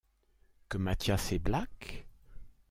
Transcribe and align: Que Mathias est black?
Que 0.67 0.79
Mathias 0.79 1.31
est 1.31 1.37
black? 1.37 2.07